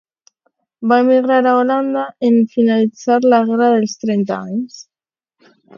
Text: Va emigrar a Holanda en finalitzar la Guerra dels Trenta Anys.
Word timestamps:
Va 0.91 0.97
emigrar 1.03 1.37
a 1.49 1.53
Holanda 1.59 2.07
en 2.31 2.41
finalitzar 2.57 3.21
la 3.35 3.43
Guerra 3.53 3.73
dels 3.79 3.97
Trenta 4.07 4.45
Anys. 4.49 4.85